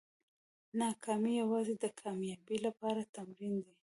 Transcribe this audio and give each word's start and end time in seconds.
ناکامي 0.79 1.31
یوازې 1.41 1.73
د 1.77 1.85
کامیابۍ 2.01 2.57
لپاره 2.67 3.01
تمرین 3.15 3.55
دی. 3.63 3.73